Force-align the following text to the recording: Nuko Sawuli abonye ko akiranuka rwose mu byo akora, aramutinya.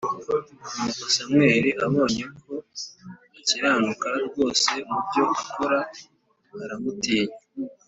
Nuko 0.77 1.03
Sawuli 1.13 1.71
abonye 1.85 2.23
ko 2.41 2.53
akiranuka 3.37 4.09
rwose 4.25 4.71
mu 4.89 4.99
byo 5.07 5.23
akora, 5.41 5.79
aramutinya. 6.63 7.37